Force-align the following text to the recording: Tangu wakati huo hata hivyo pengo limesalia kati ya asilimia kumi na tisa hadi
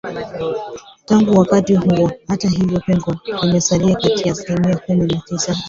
Tangu 1.05 1.39
wakati 1.39 1.75
huo 1.75 2.11
hata 2.27 2.47
hivyo 2.49 2.79
pengo 2.79 3.15
limesalia 3.43 3.95
kati 3.95 4.27
ya 4.27 4.31
asilimia 4.31 4.77
kumi 4.77 5.07
na 5.07 5.21
tisa 5.27 5.53
hadi 5.53 5.59